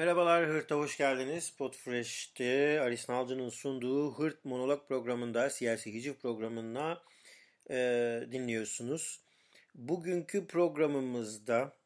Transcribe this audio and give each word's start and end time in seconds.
Merhabalar 0.00 0.48
Hırt'a 0.48 0.76
hoş 0.76 0.96
geldiniz. 0.96 1.50
Podfresh'te 1.50 2.80
Aris 2.80 3.08
Nalcı'nın 3.08 3.48
sunduğu 3.48 4.14
Hırt 4.14 4.44
Monolog 4.44 4.88
programında, 4.88 5.50
siyasi 5.50 5.94
hiciv 5.94 6.14
programına 6.14 7.02
e, 7.70 7.76
dinliyorsunuz. 8.32 9.20
Bugünkü 9.74 10.46
programımızda 10.46 11.76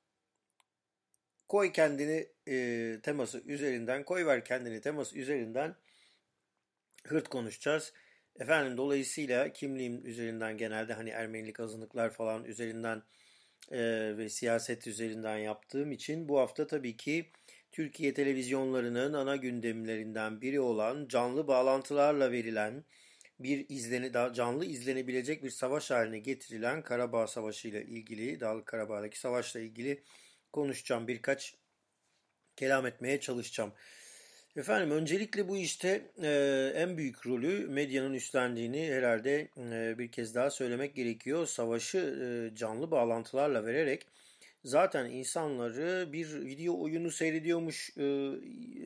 koy 1.48 1.72
kendini 1.72 2.28
e, 2.48 3.00
teması 3.02 3.38
üzerinden, 3.38 4.04
koy 4.04 4.26
ver 4.26 4.44
kendini 4.44 4.80
teması 4.80 5.18
üzerinden 5.18 5.74
hırt 7.06 7.28
konuşacağız. 7.28 7.92
Efendim 8.36 8.76
dolayısıyla 8.76 9.52
kimliğim 9.52 10.06
üzerinden 10.06 10.56
genelde 10.56 10.92
hani 10.92 11.10
Ermenilik 11.10 11.60
azınlıklar 11.60 12.10
falan 12.10 12.44
üzerinden 12.44 13.02
e, 13.70 13.78
ve 14.16 14.28
siyaset 14.28 14.86
üzerinden 14.86 15.38
yaptığım 15.38 15.92
için 15.92 16.28
bu 16.28 16.38
hafta 16.38 16.66
tabii 16.66 16.96
ki 16.96 17.30
Türkiye 17.74 18.14
televizyonlarının 18.14 19.12
ana 19.12 19.36
gündemlerinden 19.36 20.40
biri 20.40 20.60
olan 20.60 21.08
canlı 21.08 21.46
bağlantılarla 21.46 22.32
verilen 22.32 22.84
bir 23.38 23.66
izleni 23.68 24.34
canlı 24.34 24.64
izlenebilecek 24.64 25.42
bir 25.42 25.50
savaş 25.50 25.90
haline 25.90 26.18
getirilen 26.18 26.82
Karabağ 26.82 27.26
Savaşı 27.26 27.68
ile 27.68 27.84
ilgili, 27.84 28.40
Dağlık 28.40 28.66
Karabağ'daki 28.66 29.20
savaşla 29.20 29.60
ilgili 29.60 30.02
konuşacağım. 30.52 31.08
Birkaç 31.08 31.54
kelam 32.56 32.86
etmeye 32.86 33.20
çalışacağım. 33.20 33.72
Efendim 34.56 34.90
öncelikle 34.90 35.48
bu 35.48 35.56
işte 35.56 36.02
e, 36.22 36.72
en 36.76 36.96
büyük 36.96 37.26
rolü 37.26 37.68
medyanın 37.68 38.14
üstlendiğini 38.14 38.92
herhalde 38.92 39.48
e, 39.56 39.98
bir 39.98 40.12
kez 40.12 40.34
daha 40.34 40.50
söylemek 40.50 40.94
gerekiyor. 40.94 41.46
Savaşı 41.46 41.98
e, 41.98 42.56
canlı 42.56 42.90
bağlantılarla 42.90 43.66
vererek 43.66 44.06
zaten 44.64 45.10
insanları 45.10 46.12
bir 46.12 46.34
video 46.34 46.80
oyunu 46.80 47.10
seyrediyormuş 47.10 47.90
e, 47.96 48.02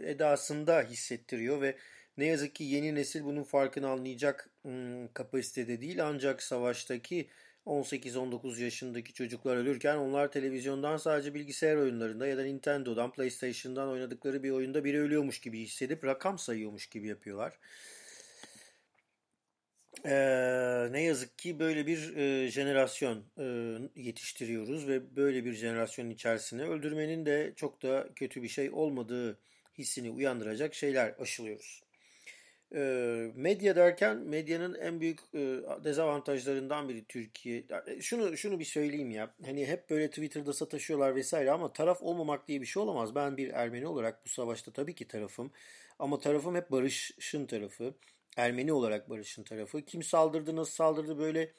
edasında 0.04 0.82
hissettiriyor 0.82 1.60
ve 1.60 1.76
ne 2.18 2.26
yazık 2.26 2.54
ki 2.54 2.64
yeni 2.64 2.94
nesil 2.94 3.24
bunun 3.24 3.44
farkını 3.44 3.88
anlayacak 3.88 4.50
ım, 4.66 5.12
kapasitede 5.12 5.80
değil 5.80 6.06
ancak 6.06 6.42
savaştaki 6.42 7.28
18-19 7.66 8.62
yaşındaki 8.62 9.12
çocuklar 9.12 9.56
ölürken 9.56 9.96
onlar 9.96 10.32
televizyondan 10.32 10.96
sadece 10.96 11.34
bilgisayar 11.34 11.76
oyunlarında 11.76 12.26
ya 12.26 12.38
da 12.38 12.42
Nintendo'dan, 12.42 13.12
PlayStation'dan 13.12 13.88
oynadıkları 13.88 14.42
bir 14.42 14.50
oyunda 14.50 14.84
biri 14.84 15.00
ölüyormuş 15.00 15.40
gibi 15.40 15.60
hissedip 15.60 16.04
rakam 16.04 16.38
sayıyormuş 16.38 16.86
gibi 16.86 17.08
yapıyorlar. 17.08 17.58
Ee, 20.04 20.88
ne 20.92 21.02
yazık 21.02 21.38
ki 21.38 21.58
böyle 21.58 21.86
bir 21.86 22.16
e, 22.16 22.50
jenerasyon 22.50 23.24
e, 23.38 23.44
yetiştiriyoruz 23.96 24.88
ve 24.88 25.16
böyle 25.16 25.44
bir 25.44 25.52
jenerasyonun 25.52 26.10
içerisine 26.10 26.62
öldürmenin 26.62 27.26
de 27.26 27.52
çok 27.56 27.82
da 27.82 28.08
kötü 28.16 28.42
bir 28.42 28.48
şey 28.48 28.70
olmadığı 28.70 29.38
hissini 29.78 30.10
uyandıracak 30.10 30.74
şeyler 30.74 31.14
aşılıyoruz. 31.18 31.82
E, 32.74 32.80
medya 33.34 33.76
derken 33.76 34.16
medyanın 34.16 34.74
en 34.74 35.00
büyük 35.00 35.20
e, 35.34 35.38
dezavantajlarından 35.84 36.88
biri 36.88 37.04
Türkiye. 37.04 37.64
E, 37.86 38.00
şunu 38.00 38.36
şunu 38.36 38.58
bir 38.60 38.64
söyleyeyim 38.64 39.10
ya. 39.10 39.34
Hani 39.44 39.66
hep 39.66 39.90
böyle 39.90 40.08
Twitter'da 40.08 40.52
sataşıyorlar 40.52 41.14
vesaire 41.16 41.50
ama 41.50 41.72
taraf 41.72 42.02
olmamak 42.02 42.48
diye 42.48 42.60
bir 42.60 42.66
şey 42.66 42.82
olamaz. 42.82 43.14
Ben 43.14 43.36
bir 43.36 43.50
Ermeni 43.50 43.86
olarak 43.86 44.24
bu 44.24 44.28
savaşta 44.28 44.72
tabii 44.72 44.94
ki 44.94 45.08
tarafım. 45.08 45.52
Ama 45.98 46.18
tarafım 46.18 46.54
hep 46.54 46.70
barışın 46.70 47.46
tarafı. 47.46 47.94
Ermeni 48.38 48.72
olarak 48.72 49.10
barışın 49.10 49.42
tarafı. 49.44 49.82
Kim 49.82 50.02
saldırdı, 50.02 50.56
nasıl 50.56 50.72
saldırdı 50.72 51.18
böyle 51.18 51.52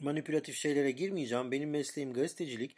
manipülatif 0.00 0.56
şeylere 0.56 0.90
girmeyeceğim. 0.90 1.50
Benim 1.50 1.70
mesleğim 1.70 2.12
gazetecilik. 2.12 2.76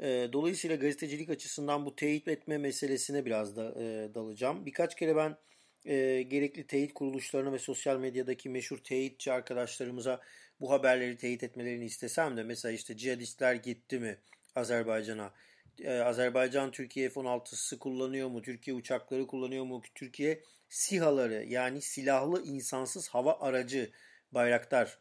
E, 0.00 0.28
dolayısıyla 0.32 0.76
gazetecilik 0.76 1.30
açısından 1.30 1.86
bu 1.86 1.96
teyit 1.96 2.28
etme 2.28 2.58
meselesine 2.58 3.24
biraz 3.26 3.56
da 3.56 3.74
e, 3.82 4.14
dalacağım. 4.14 4.66
Birkaç 4.66 4.96
kere 4.96 5.16
ben 5.16 5.36
e, 5.84 6.22
gerekli 6.22 6.66
teyit 6.66 6.94
kuruluşlarına 6.94 7.52
ve 7.52 7.58
sosyal 7.58 7.98
medyadaki 7.98 8.48
meşhur 8.48 8.78
teyitçi 8.78 9.32
arkadaşlarımıza 9.32 10.20
bu 10.60 10.70
haberleri 10.70 11.16
teyit 11.16 11.42
etmelerini 11.42 11.84
istesem 11.84 12.36
de 12.36 12.42
mesela 12.42 12.72
işte 12.72 12.96
cihadistler 12.96 13.54
gitti 13.54 13.98
mi 13.98 14.18
Azerbaycan'a? 14.54 15.34
Ee, 15.80 15.98
Azerbaycan 15.98 16.70
Türkiye 16.70 17.10
F-16'sı 17.10 17.78
kullanıyor 17.78 18.28
mu? 18.28 18.42
Türkiye 18.42 18.76
uçakları 18.76 19.26
kullanıyor 19.26 19.64
mu? 19.64 19.82
Türkiye 19.94 20.42
SİHA'ları 20.70 21.44
yani 21.44 21.82
silahlı 21.82 22.42
insansız 22.44 23.08
hava 23.08 23.38
aracı 23.40 23.90
bayraktar 24.32 24.98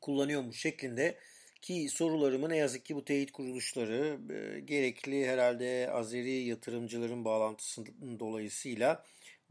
kullanıyor 0.00 0.42
mu 0.42 0.52
şeklinde 0.52 1.18
ki 1.62 1.88
sorularımı 1.90 2.48
ne 2.48 2.56
yazık 2.56 2.84
ki 2.84 2.96
bu 2.96 3.04
teyit 3.04 3.32
kuruluşları 3.32 4.18
e, 4.32 4.60
gerekli 4.60 5.26
herhalde 5.26 5.90
Azeri 5.92 6.30
yatırımcıların 6.32 7.24
bağlantısı 7.24 7.84
dolayısıyla 8.20 9.04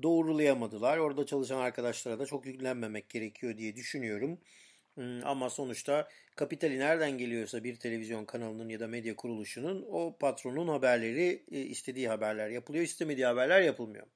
doğrulayamadılar. 0.04 0.98
Orada 0.98 1.26
çalışan 1.26 1.60
arkadaşlara 1.60 2.20
da 2.20 2.26
çok 2.26 2.46
yüklenmemek 2.46 3.10
gerekiyor 3.10 3.58
diye 3.58 3.76
düşünüyorum. 3.76 4.40
Hmm, 4.96 5.26
ama 5.26 5.50
sonuçta 5.50 6.10
kapitali 6.36 6.80
nereden 6.80 7.18
geliyorsa 7.18 7.64
bir 7.64 7.76
televizyon 7.76 8.26
kanalının 8.26 8.70
ya 8.70 8.80
da 8.80 8.88
medya 8.88 9.16
kuruluşunun 9.16 9.86
o 9.92 10.18
patronun 10.20 10.68
haberleri 10.68 11.44
e, 11.52 11.60
istediği 11.60 12.08
haberler 12.08 12.50
yapılıyor, 12.50 12.84
istemediği 12.84 13.26
haberler 13.26 13.62
yapılmıyor. 13.62 14.08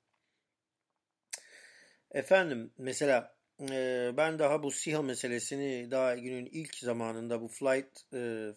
Efendim 2.11 2.71
mesela 2.77 3.35
e, 3.61 4.11
ben 4.17 4.39
daha 4.39 4.63
bu 4.63 4.71
SİHA 4.71 5.01
meselesini 5.01 5.91
daha 5.91 6.15
günün 6.15 6.45
ilk 6.45 6.75
zamanında 6.75 7.41
bu 7.41 7.47
flight 7.47 8.13
e, 8.13 8.53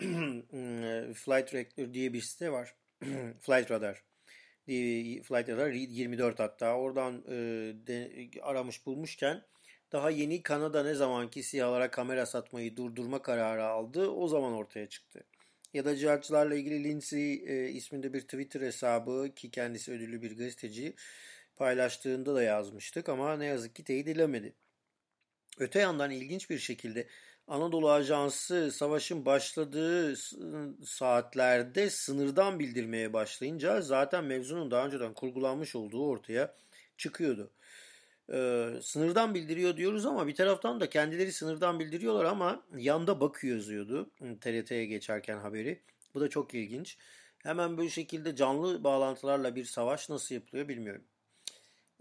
flight 1.14 1.54
record 1.54 1.94
diye 1.94 2.12
bir 2.12 2.20
site 2.20 2.52
var. 2.52 2.74
flight 3.40 3.70
radar. 3.70 4.04
Flight 5.22 5.48
radar 5.48 5.70
24 5.70 6.38
hatta 6.38 6.76
oradan 6.76 7.24
de, 7.86 8.10
aramış 8.42 8.86
bulmuşken 8.86 9.42
daha 9.92 10.10
yeni 10.10 10.42
Kanada 10.42 10.82
ne 10.82 10.94
zamanki 10.94 11.42
siyahlara 11.42 11.90
kamera 11.90 12.26
satmayı 12.26 12.76
durdurma 12.76 13.22
kararı 13.22 13.64
aldı 13.64 14.08
o 14.08 14.28
zaman 14.28 14.52
ortaya 14.52 14.88
çıktı. 14.88 15.24
Ya 15.74 15.84
da 15.84 15.96
cihatçılarla 15.96 16.54
ilgili 16.54 16.84
Lindsay 16.84 17.32
e, 17.32 17.68
isminde 17.70 18.12
bir 18.12 18.20
Twitter 18.20 18.60
hesabı 18.60 19.28
ki 19.36 19.50
kendisi 19.50 19.92
ödüllü 19.92 20.22
bir 20.22 20.36
gazeteci 20.36 20.94
paylaştığında 21.56 22.34
da 22.34 22.42
yazmıştık 22.42 23.08
ama 23.08 23.36
ne 23.36 23.46
yazık 23.46 23.74
ki 23.74 23.84
teyit 23.84 24.08
edilemedi. 24.08 24.54
Öte 25.58 25.80
yandan 25.80 26.10
ilginç 26.10 26.50
bir 26.50 26.58
şekilde 26.58 27.08
Anadolu 27.48 27.90
Ajansı 27.90 28.72
savaşın 28.72 29.26
başladığı 29.26 30.16
saatlerde 30.86 31.90
sınırdan 31.90 32.58
bildirmeye 32.58 33.12
başlayınca 33.12 33.80
zaten 33.80 34.24
mevzunun 34.24 34.70
daha 34.70 34.86
önceden 34.86 35.14
kurgulanmış 35.14 35.76
olduğu 35.76 36.08
ortaya 36.08 36.54
çıkıyordu 36.96 37.50
e, 38.32 38.68
sınırdan 38.82 39.34
bildiriyor 39.34 39.76
diyoruz 39.76 40.06
ama 40.06 40.26
bir 40.26 40.34
taraftan 40.34 40.80
da 40.80 40.90
kendileri 40.90 41.32
sınırdan 41.32 41.80
bildiriyorlar 41.80 42.24
ama 42.24 42.62
yanda 42.76 43.20
bakıyor 43.20 43.56
yazıyordu 43.56 44.10
TRT'ye 44.40 44.86
geçerken 44.86 45.38
haberi. 45.38 45.80
Bu 46.14 46.20
da 46.20 46.28
çok 46.28 46.54
ilginç. 46.54 46.98
Hemen 47.38 47.76
böyle 47.76 47.90
şekilde 47.90 48.36
canlı 48.36 48.84
bağlantılarla 48.84 49.56
bir 49.56 49.64
savaş 49.64 50.10
nasıl 50.10 50.34
yapılıyor 50.34 50.68
bilmiyorum. 50.68 51.04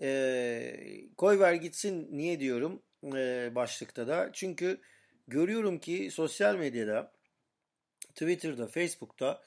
E, 0.01 1.05
koy 1.17 1.39
ver 1.39 1.53
gitsin 1.53 2.07
niye 2.11 2.39
diyorum 2.39 2.81
e, 3.03 3.51
başlıkta 3.55 4.07
da. 4.07 4.29
Çünkü 4.33 4.81
görüyorum 5.27 5.79
ki 5.79 6.09
sosyal 6.11 6.55
medyada, 6.55 7.13
Twitter'da, 7.99 8.67
Facebook'ta 8.67 9.41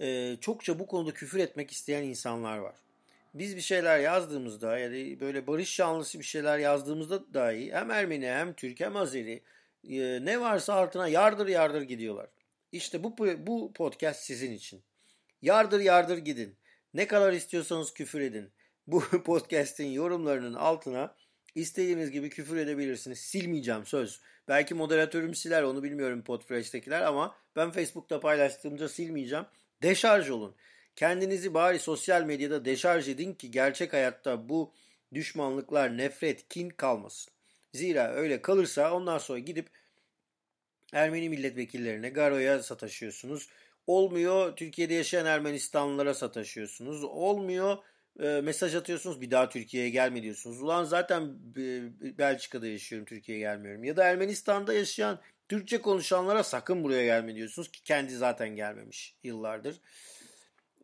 e, 0.00 0.36
çokça 0.40 0.78
bu 0.78 0.86
konuda 0.86 1.14
küfür 1.14 1.38
etmek 1.38 1.72
isteyen 1.72 2.02
insanlar 2.02 2.58
var 2.58 2.76
biz 3.34 3.56
bir 3.56 3.60
şeyler 3.60 3.98
yazdığımızda 3.98 4.78
ya 4.78 4.90
da 4.90 5.20
böyle 5.20 5.46
barış 5.46 5.78
yanlısı 5.78 6.18
bir 6.18 6.24
şeyler 6.24 6.58
yazdığımızda 6.58 7.34
dahi 7.34 7.72
hem 7.72 7.90
Ermeni 7.90 8.26
hem 8.26 8.52
Türk 8.52 8.80
hem 8.80 8.96
Azeri 8.96 9.42
e, 9.88 10.24
ne 10.24 10.40
varsa 10.40 10.74
altına 10.74 11.08
yardır 11.08 11.46
yardır 11.46 11.82
gidiyorlar. 11.82 12.30
İşte 12.72 13.04
bu, 13.04 13.16
bu 13.46 13.72
podcast 13.72 14.20
sizin 14.20 14.52
için. 14.52 14.82
Yardır 15.42 15.80
yardır 15.80 16.18
gidin. 16.18 16.56
Ne 16.94 17.06
kadar 17.06 17.32
istiyorsanız 17.32 17.94
küfür 17.94 18.20
edin. 18.20 18.52
Bu 18.88 19.00
podcast'in 19.24 19.86
yorumlarının 19.86 20.54
altına 20.54 21.14
istediğiniz 21.54 22.10
gibi 22.10 22.30
küfür 22.30 22.56
edebilirsiniz. 22.56 23.18
Silmeyeceğim 23.18 23.86
söz. 23.86 24.20
Belki 24.48 24.74
moderatörüm 24.74 25.34
siler 25.34 25.62
onu 25.62 25.82
bilmiyorum 25.82 26.22
Podfresh'tekiler 26.22 27.02
ama 27.02 27.36
ben 27.56 27.70
Facebook'ta 27.70 28.20
paylaştığımda 28.20 28.88
silmeyeceğim. 28.88 29.44
Deşarj 29.82 30.30
olun. 30.30 30.54
Kendinizi 30.96 31.54
bari 31.54 31.78
sosyal 31.78 32.22
medyada 32.22 32.64
deşarj 32.64 33.08
edin 33.08 33.34
ki 33.34 33.50
gerçek 33.50 33.92
hayatta 33.92 34.48
bu 34.48 34.72
düşmanlıklar, 35.14 35.96
nefret, 35.96 36.48
kin 36.48 36.68
kalmasın. 36.68 37.32
Zira 37.74 38.12
öyle 38.12 38.42
kalırsa 38.42 38.94
ondan 38.94 39.18
sonra 39.18 39.38
gidip 39.38 39.70
Ermeni 40.92 41.28
milletvekillerine, 41.28 42.08
Garo'ya 42.08 42.62
sataşıyorsunuz. 42.62 43.48
Olmuyor 43.86 44.56
Türkiye'de 44.56 44.94
yaşayan 44.94 45.26
Ermenistanlılara 45.26 46.14
sataşıyorsunuz. 46.14 47.04
Olmuyor 47.04 47.78
e, 48.22 48.40
mesaj 48.40 48.74
atıyorsunuz 48.74 49.20
bir 49.20 49.30
daha 49.30 49.48
Türkiye'ye 49.48 49.90
gelme 49.90 50.22
diyorsunuz. 50.22 50.62
Ulan 50.62 50.84
zaten 50.84 51.28
Belçika'da 52.18 52.66
yaşıyorum 52.66 53.06
Türkiye'ye 53.06 53.44
gelmiyorum. 53.44 53.84
Ya 53.84 53.96
da 53.96 54.04
Ermenistan'da 54.04 54.72
yaşayan 54.72 55.20
Türkçe 55.48 55.80
konuşanlara 55.80 56.42
sakın 56.44 56.84
buraya 56.84 57.04
gelme 57.04 57.34
diyorsunuz 57.34 57.70
ki 57.70 57.82
kendi 57.84 58.16
zaten 58.16 58.56
gelmemiş 58.56 59.16
yıllardır. 59.22 59.80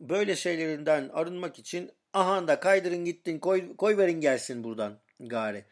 böyle 0.00 0.36
şeylerinden 0.36 1.10
arınmak 1.12 1.58
için 1.58 1.90
aha 2.12 2.48
da 2.48 2.60
kaydırın 2.60 3.04
gittin 3.04 3.38
koy, 3.38 3.76
koy 3.76 3.96
verin 3.96 4.20
gelsin 4.20 4.64
buradan 4.64 4.98
gari. 5.20 5.64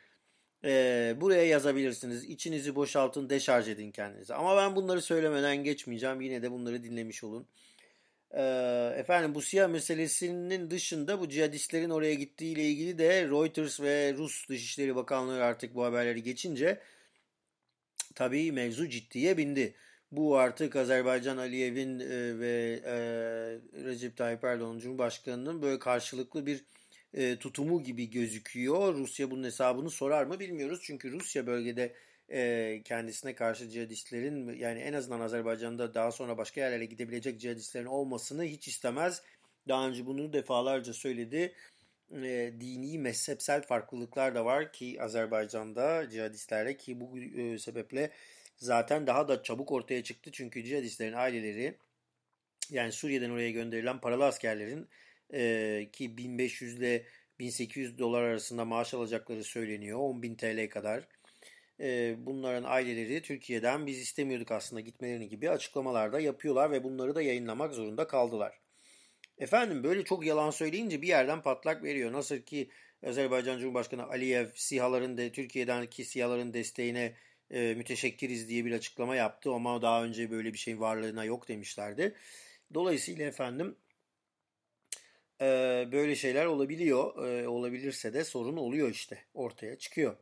Ee, 0.64 1.14
buraya 1.20 1.46
yazabilirsiniz. 1.46 2.24
İçinizi 2.24 2.74
boşaltın, 2.74 3.30
deşarj 3.30 3.68
edin 3.68 3.90
kendinize. 3.90 4.34
Ama 4.34 4.56
ben 4.56 4.76
bunları 4.76 5.02
söylemeden 5.02 5.64
geçmeyeceğim. 5.64 6.20
Yine 6.20 6.42
de 6.42 6.50
bunları 6.50 6.84
dinlemiş 6.84 7.24
olun. 7.24 7.46
Ee, 8.34 8.94
efendim 8.96 9.34
bu 9.34 9.42
siyah 9.42 9.68
meselesinin 9.68 10.70
dışında 10.70 11.20
bu 11.20 11.28
cihadistlerin 11.28 11.90
oraya 11.90 12.14
gittiği 12.14 12.52
ile 12.52 12.62
ilgili 12.62 12.98
de 12.98 13.24
Reuters 13.24 13.80
ve 13.80 14.14
Rus 14.14 14.48
Dışişleri 14.48 14.96
Bakanlığı 14.96 15.44
artık 15.44 15.74
bu 15.74 15.84
haberleri 15.84 16.22
geçince 16.22 16.80
tabii 18.14 18.52
mevzu 18.52 18.88
ciddiye 18.88 19.36
bindi. 19.36 19.74
Bu 20.12 20.38
artık 20.38 20.76
Azerbaycan 20.76 21.36
Aliyev'in 21.36 22.00
e, 22.00 22.38
ve 22.38 22.80
e, 22.84 22.94
Recep 23.84 24.16
Tayyip 24.16 24.44
Erdoğan 24.44 24.78
Cumhurbaşkanı'nın 24.78 25.62
böyle 25.62 25.78
karşılıklı 25.78 26.46
bir 26.46 26.64
e, 27.14 27.36
tutumu 27.36 27.82
gibi 27.82 28.10
gözüküyor. 28.10 28.94
Rusya 28.94 29.30
bunun 29.30 29.44
hesabını 29.44 29.90
sorar 29.90 30.24
mı 30.24 30.40
bilmiyoruz. 30.40 30.80
Çünkü 30.82 31.12
Rusya 31.12 31.46
bölgede 31.46 31.94
e, 32.28 32.80
kendisine 32.84 33.34
karşı 33.34 33.68
cihadistlerin 33.68 34.54
yani 34.58 34.80
en 34.80 34.92
azından 34.92 35.20
Azerbaycan'da 35.20 35.94
daha 35.94 36.12
sonra 36.12 36.38
başka 36.38 36.60
yerlere 36.60 36.84
gidebilecek 36.84 37.40
cihadistlerin 37.40 37.86
olmasını 37.86 38.44
hiç 38.44 38.68
istemez. 38.68 39.22
Daha 39.68 39.88
önce 39.88 40.06
bunu 40.06 40.32
defalarca 40.32 40.92
söyledi. 40.92 41.54
E, 42.12 42.52
dini 42.60 42.98
mezhepsel 42.98 43.62
farklılıklar 43.62 44.34
da 44.34 44.44
var 44.44 44.72
ki 44.72 45.02
Azerbaycan'da 45.02 46.10
cihadistlerle 46.10 46.76
ki 46.76 47.00
bu 47.00 47.18
e, 47.18 47.58
sebeple 47.58 48.10
zaten 48.56 49.06
daha 49.06 49.28
da 49.28 49.42
çabuk 49.42 49.72
ortaya 49.72 50.02
çıktı. 50.02 50.30
Çünkü 50.32 50.64
cihadistlerin 50.64 51.12
aileleri 51.12 51.78
yani 52.70 52.92
Suriye'den 52.92 53.30
oraya 53.30 53.50
gönderilen 53.50 54.00
paralı 54.00 54.24
askerlerin 54.24 54.88
e, 55.34 55.88
ki 55.92 56.16
1500 56.16 56.78
ile 56.78 57.06
1800 57.38 57.98
dolar 57.98 58.22
arasında 58.22 58.64
maaş 58.64 58.94
alacakları 58.94 59.44
söyleniyor. 59.44 59.98
10.000 59.98 60.36
TL 60.36 60.70
kadar. 60.70 61.08
Bunların 62.18 62.64
aileleri 62.66 63.22
Türkiye'den 63.22 63.86
biz 63.86 63.98
istemiyorduk 63.98 64.50
aslında 64.50 64.80
gitmelerini 64.80 65.28
gibi 65.28 65.50
açıklamalarda 65.50 66.20
yapıyorlar 66.20 66.70
ve 66.70 66.84
bunları 66.84 67.14
da 67.14 67.22
yayınlamak 67.22 67.74
zorunda 67.74 68.06
kaldılar. 68.06 68.60
Efendim 69.38 69.84
böyle 69.84 70.04
çok 70.04 70.26
yalan 70.26 70.50
söyleyince 70.50 71.02
bir 71.02 71.08
yerden 71.08 71.42
patlak 71.42 71.82
veriyor. 71.82 72.12
Nasıl 72.12 72.38
ki 72.38 72.70
Azerbaycan 73.06 73.58
Cumhurbaşkanı 73.58 74.06
Aliyev 74.06 74.46
SİHA'ların 74.54 75.16
de 75.16 75.32
Türkiye'deki 75.32 76.04
SİHA'ların 76.04 76.54
desteğine 76.54 77.16
e, 77.50 77.74
müteşekkiriz 77.74 78.48
diye 78.48 78.64
bir 78.64 78.72
açıklama 78.72 79.16
yaptı 79.16 79.52
ama 79.52 79.82
daha 79.82 80.04
önce 80.04 80.30
böyle 80.30 80.52
bir 80.52 80.58
şeyin 80.58 80.80
varlığına 80.80 81.24
yok 81.24 81.48
demişlerdi. 81.48 82.14
Dolayısıyla 82.74 83.26
efendim 83.26 83.76
e, 85.40 85.44
böyle 85.92 86.16
şeyler 86.16 86.46
olabiliyor. 86.46 87.28
E, 87.28 87.48
olabilirse 87.48 88.14
de 88.14 88.24
sorun 88.24 88.56
oluyor 88.56 88.90
işte 88.90 89.18
ortaya 89.34 89.78
çıkıyor. 89.78 90.16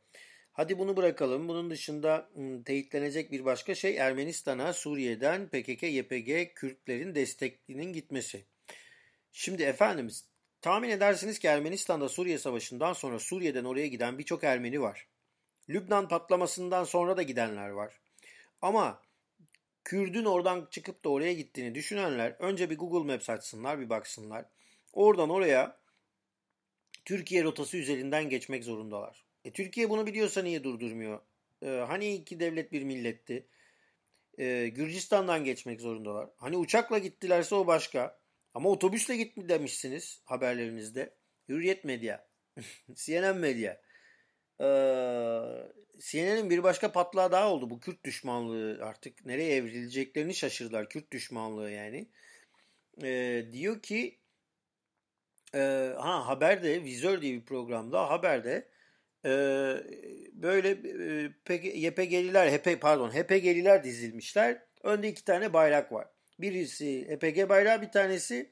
Hadi 0.53 0.79
bunu 0.79 0.97
bırakalım. 0.97 1.49
Bunun 1.49 1.71
dışında 1.71 2.31
teyitlenecek 2.65 3.33
bir 3.33 3.45
başka 3.45 3.75
şey 3.75 3.97
Ermenistan'a 3.97 4.73
Suriye'den 4.73 5.49
PKK, 5.49 5.83
YPG, 5.83 6.55
Kürtlerin 6.55 7.15
destekliğinin 7.15 7.93
gitmesi. 7.93 8.45
Şimdi 9.33 9.63
efendimiz 9.63 10.25
tahmin 10.61 10.89
edersiniz 10.89 11.39
ki 11.39 11.49
Ermenistan'da 11.49 12.09
Suriye 12.09 12.39
Savaşı'ndan 12.39 12.93
sonra 12.93 13.19
Suriye'den 13.19 13.65
oraya 13.65 13.87
giden 13.87 14.19
birçok 14.19 14.45
Ermeni 14.45 14.81
var. 14.81 15.09
Lübnan 15.69 16.09
patlamasından 16.09 16.85
sonra 16.85 17.17
da 17.17 17.23
gidenler 17.23 17.69
var. 17.69 18.01
Ama 18.63 19.03
Kürdün 19.85 20.25
oradan 20.25 20.69
çıkıp 20.71 21.05
da 21.05 21.09
oraya 21.09 21.33
gittiğini 21.33 21.75
düşünenler 21.75 22.37
önce 22.39 22.71
bir 22.71 22.79
Google 22.79 23.13
Maps 23.13 23.31
açsınlar 23.31 23.81
bir 23.81 23.91
baksınlar. 23.91 24.45
Oradan 24.93 25.31
oraya 25.31 25.81
Türkiye 27.05 27.45
rotası 27.45 27.77
üzerinden 27.77 28.29
geçmek 28.29 28.65
zorundalar. 28.65 29.25
E, 29.45 29.53
Türkiye 29.53 29.91
bunu 29.91 30.07
biliyorsa 30.07 30.43
niye 30.43 30.65
durdurmuyor? 30.65 31.21
E, 31.63 31.69
hani 31.69 32.15
iki 32.15 32.41
devlet 32.41 32.73
bir 32.73 32.83
milletti? 32.83 33.47
E, 34.39 34.69
Gürcistan'dan 34.69 35.45
geçmek 35.45 35.81
zorundalar. 35.81 36.29
Hani 36.37 36.57
uçakla 36.57 36.99
gittilerse 36.99 37.55
o 37.55 37.67
başka. 37.67 38.21
Ama 38.55 38.69
otobüsle 38.69 39.17
gitmi 39.17 39.49
demişsiniz 39.49 40.23
haberlerinizde. 40.25 41.15
Hürriyet 41.49 41.85
Medya, 41.85 42.27
CNN 42.95 43.37
Medya. 43.37 43.81
Ee, 44.61 44.65
CNN'in 46.01 46.51
bir 46.51 46.63
başka 46.63 46.93
patlağı 46.93 47.33
daha 47.33 47.53
oldu. 47.53 47.71
Bu 47.71 47.81
Kürt 47.81 48.05
düşmanlığı 48.05 48.85
artık 48.85 49.27
nereye 49.27 49.57
evrileceklerini 49.57 50.35
şaşırdılar. 50.35 50.89
Kürt 50.89 51.13
düşmanlığı 51.13 51.71
yani. 51.71 52.09
Ee, 53.03 53.47
diyor 53.53 53.83
ki 53.83 54.19
e, 55.55 55.59
ha 55.99 56.29
haberde 56.29 56.85
Vizör 56.85 57.23
diye 57.23 57.35
bir 57.35 57.45
programda 57.45 58.11
haberde 58.11 58.69
e, 59.25 59.31
böyle 60.33 60.69
e, 61.49 61.55
YPG'liler 61.75 62.59
HP 62.59 62.81
pardon 62.81 63.11
HPG'liler 63.11 63.85
dizilmişler. 63.85 64.63
Önde 64.83 65.09
iki 65.09 65.25
tane 65.25 65.53
bayrak 65.53 65.93
var. 65.93 66.09
Birisi 66.39 67.09
HPG 67.09 67.49
bayrağı 67.49 67.83
bir 67.83 67.91
tanesi 67.91 68.51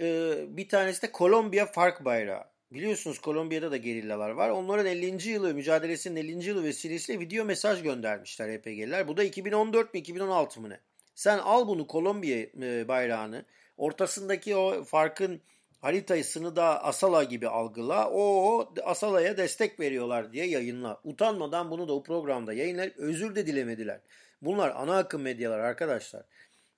e, 0.00 0.34
bir 0.48 0.68
tanesi 0.68 1.02
de 1.02 1.12
Kolombiya 1.12 1.66
Fark 1.66 2.04
bayrağı. 2.04 2.52
Biliyorsunuz 2.72 3.18
Kolombiya'da 3.18 3.70
da 3.70 3.76
gerillalar 3.76 4.30
var. 4.30 4.50
Onların 4.50 4.86
50. 4.86 5.28
yılı 5.28 5.54
mücadelesinin 5.54 6.16
50. 6.16 6.48
yılı 6.48 6.64
vesilesiyle 6.64 7.20
video 7.20 7.44
mesaj 7.44 7.82
göndermişler 7.82 8.58
HPG'liler. 8.58 9.08
Bu 9.08 9.16
da 9.16 9.24
2014 9.24 9.94
mi 9.94 10.00
2016 10.00 10.60
mı 10.60 10.70
ne? 10.70 10.80
Sen 11.14 11.38
al 11.38 11.68
bunu 11.68 11.86
Kolombiya 11.86 12.38
e, 12.38 12.88
bayrağını 12.88 13.44
ortasındaki 13.76 14.56
o 14.56 14.84
farkın 14.84 15.40
haritasını 15.82 16.56
da 16.56 16.84
Asala 16.84 17.24
gibi 17.24 17.48
algıla. 17.48 18.10
O 18.10 18.74
Asala'ya 18.84 19.36
destek 19.36 19.80
veriyorlar 19.80 20.32
diye 20.32 20.46
yayınla. 20.46 21.00
Utanmadan 21.04 21.70
bunu 21.70 21.88
da 21.88 21.92
o 21.92 22.02
programda 22.02 22.52
yayınlar. 22.52 22.92
Özür 22.96 23.34
de 23.34 23.46
dilemediler. 23.46 24.00
Bunlar 24.42 24.72
ana 24.76 24.98
akım 24.98 25.22
medyalar 25.22 25.58
arkadaşlar. 25.58 26.24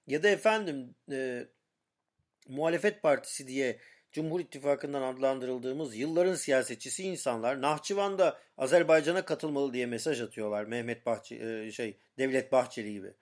Ya 0.06 0.23
da 0.23 0.29
efendim 0.29 0.95
e, 1.11 1.47
muhalefet 2.49 3.03
partisi 3.03 3.47
diye 3.49 3.79
Cumhur 4.12 4.41
İttifakı'ndan 4.41 5.03
adlandırıldığımız 5.03 5.97
yılların 5.97 6.35
siyasetçisi 6.35 7.03
insanlar 7.03 7.63
Nahçıvan'da 7.63 8.39
Azerbaycan'a 8.58 9.25
katılmalı 9.25 9.73
diye 9.73 9.87
mesaj 9.87 10.20
atıyorlar. 10.20 10.65
Mehmet 10.65 11.06
Bahçeli, 11.06 11.73
şey 11.73 11.96
Devlet 12.19 12.53
Bahçeli 12.53 12.93
gibi. 12.93 13.13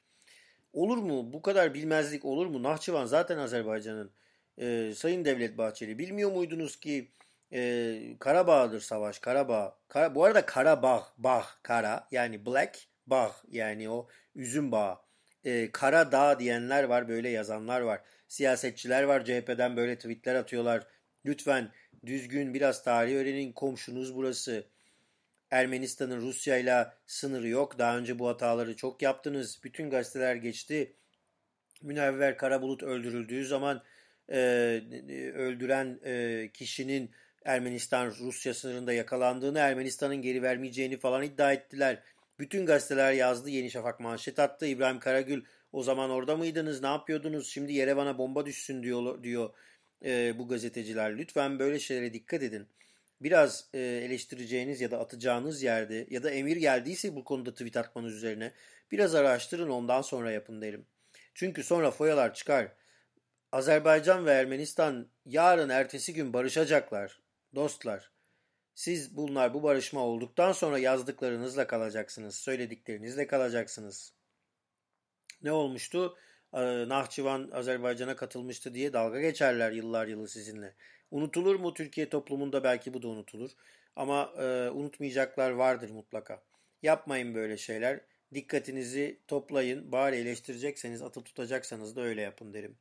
Olur 0.72 0.96
mu? 0.96 1.32
Bu 1.32 1.42
kadar 1.42 1.74
bilmezlik 1.74 2.24
olur 2.24 2.46
mu? 2.46 2.62
Nahçıvan 2.62 3.06
zaten 3.06 3.38
Azerbaycan'ın. 3.38 4.10
Ee, 4.58 4.92
Sayın 4.96 5.24
Devlet 5.24 5.58
Bahçeli 5.58 5.98
bilmiyor 5.98 6.32
muydunuz 6.32 6.80
ki 6.80 7.10
e, 7.52 7.98
Karabağ'dır 8.20 8.80
savaş. 8.80 9.18
Karabağ. 9.18 9.78
Kara, 9.88 10.14
bu 10.14 10.24
arada 10.24 10.46
Karabağ, 10.46 11.06
Bağ, 11.18 11.44
Kara 11.62 12.08
yani 12.10 12.46
Black, 12.46 12.78
Bağ 13.06 13.32
yani 13.48 13.90
o 13.90 14.08
üzüm 14.34 14.72
bağı. 14.72 14.98
Ee, 15.44 15.72
Kara 15.72 16.12
Dağ 16.12 16.38
diyenler 16.38 16.84
var, 16.84 17.08
böyle 17.08 17.28
yazanlar 17.28 17.80
var 17.80 18.00
siyasetçiler 18.32 19.02
var 19.02 19.24
CHP'den 19.24 19.76
böyle 19.76 19.96
tweetler 19.96 20.34
atıyorlar. 20.34 20.86
Lütfen 21.26 21.72
düzgün 22.06 22.54
biraz 22.54 22.82
tarih 22.82 23.14
öğrenin 23.14 23.52
komşunuz 23.52 24.14
burası. 24.16 24.66
Ermenistan'ın 25.50 26.20
Rusya 26.20 26.56
ile 26.56 26.86
sınırı 27.06 27.48
yok. 27.48 27.78
Daha 27.78 27.98
önce 27.98 28.18
bu 28.18 28.28
hataları 28.28 28.76
çok 28.76 29.02
yaptınız. 29.02 29.60
Bütün 29.64 29.90
gazeteler 29.90 30.34
geçti. 30.36 30.96
Münevver 31.82 32.36
Karabulut 32.36 32.82
öldürüldüğü 32.82 33.46
zaman 33.46 33.82
e, 34.32 35.32
öldüren 35.34 36.00
e, 36.04 36.50
kişinin 36.54 37.10
Ermenistan 37.44 38.12
Rusya 38.20 38.54
sınırında 38.54 38.92
yakalandığını, 38.92 39.58
Ermenistan'ın 39.58 40.22
geri 40.22 40.42
vermeyeceğini 40.42 40.98
falan 40.98 41.22
iddia 41.22 41.52
ettiler. 41.52 42.02
Bütün 42.38 42.66
gazeteler 42.66 43.12
yazdı. 43.12 43.50
Yeni 43.50 43.70
Şafak 43.70 44.00
manşet 44.00 44.38
attı. 44.38 44.66
İbrahim 44.66 44.98
Karagül 44.98 45.44
o 45.72 45.82
zaman 45.82 46.10
orada 46.10 46.36
mıydınız? 46.36 46.82
Ne 46.82 46.88
yapıyordunuz? 46.88 47.50
Şimdi 47.50 47.72
Yerevan'a 47.72 48.18
bomba 48.18 48.46
düşsün 48.46 48.82
diyor, 48.82 49.22
diyor 49.22 49.50
e, 50.04 50.38
bu 50.38 50.48
gazeteciler. 50.48 51.18
Lütfen 51.18 51.58
böyle 51.58 51.78
şeylere 51.78 52.14
dikkat 52.14 52.42
edin. 52.42 52.66
Biraz 53.20 53.68
e, 53.74 53.80
eleştireceğiniz 53.80 54.80
ya 54.80 54.90
da 54.90 54.98
atacağınız 54.98 55.62
yerde 55.62 56.06
ya 56.10 56.22
da 56.22 56.30
emir 56.30 56.56
geldiyse 56.56 57.16
bu 57.16 57.24
konuda 57.24 57.52
tweet 57.52 57.76
atmanız 57.76 58.14
üzerine 58.14 58.52
biraz 58.92 59.14
araştırın 59.14 59.68
ondan 59.68 60.02
sonra 60.02 60.32
yapın 60.32 60.62
derim. 60.62 60.86
Çünkü 61.34 61.64
sonra 61.64 61.90
foyalar 61.90 62.34
çıkar. 62.34 62.72
Azerbaycan 63.52 64.26
ve 64.26 64.30
Ermenistan 64.30 65.08
yarın 65.26 65.68
ertesi 65.68 66.14
gün 66.14 66.32
barışacaklar. 66.32 67.20
Dostlar, 67.54 68.10
siz 68.74 69.16
bunlar 69.16 69.54
bu 69.54 69.62
barışma 69.62 70.00
olduktan 70.00 70.52
sonra 70.52 70.78
yazdıklarınızla 70.78 71.66
kalacaksınız, 71.66 72.34
söylediklerinizle 72.34 73.26
kalacaksınız 73.26 74.12
ne 75.42 75.52
olmuştu? 75.52 76.16
Ee, 76.54 76.88
Nahçıvan 76.88 77.50
Azerbaycan'a 77.52 78.16
katılmıştı 78.16 78.74
diye 78.74 78.92
dalga 78.92 79.20
geçerler 79.20 79.72
yıllar 79.72 80.06
yılı 80.06 80.28
sizinle. 80.28 80.74
Unutulur 81.10 81.56
mu 81.56 81.74
Türkiye 81.74 82.08
toplumunda 82.08 82.64
belki 82.64 82.94
bu 82.94 83.02
da 83.02 83.08
unutulur. 83.08 83.50
Ama 83.96 84.32
e, 84.38 84.70
unutmayacaklar 84.70 85.50
vardır 85.50 85.90
mutlaka. 85.90 86.42
Yapmayın 86.82 87.34
böyle 87.34 87.56
şeyler. 87.56 88.00
Dikkatinizi 88.34 89.18
toplayın. 89.28 89.92
Bari 89.92 90.16
eleştirecekseniz, 90.16 91.02
atıp 91.02 91.24
tutacaksanız 91.24 91.96
da 91.96 92.00
öyle 92.00 92.22
yapın 92.22 92.52
derim. 92.52 92.76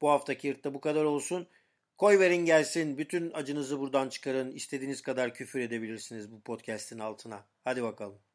Bu 0.00 0.10
haftaki 0.10 0.48
yırtta 0.48 0.74
bu 0.74 0.80
kadar 0.80 1.04
olsun. 1.04 1.48
Koy 1.98 2.18
verin 2.18 2.44
gelsin. 2.44 2.98
Bütün 2.98 3.30
acınızı 3.34 3.80
buradan 3.80 4.08
çıkarın. 4.08 4.52
İstediğiniz 4.52 5.02
kadar 5.02 5.34
küfür 5.34 5.60
edebilirsiniz 5.60 6.32
bu 6.32 6.40
podcast'in 6.40 6.98
altına. 6.98 7.46
Hadi 7.64 7.82
bakalım. 7.82 8.29